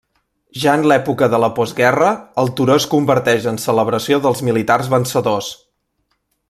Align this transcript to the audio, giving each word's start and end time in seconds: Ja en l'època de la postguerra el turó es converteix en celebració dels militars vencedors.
Ja 0.61 0.71
en 0.79 0.85
l'època 0.91 1.27
de 1.33 1.39
la 1.43 1.49
postguerra 1.59 2.07
el 2.45 2.51
turó 2.61 2.79
es 2.81 2.89
converteix 2.95 3.47
en 3.55 3.63
celebració 3.67 4.21
dels 4.25 4.45
militars 4.49 4.93
vencedors. 4.99 5.55